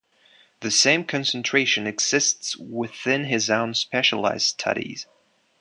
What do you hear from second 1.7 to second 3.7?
exists within his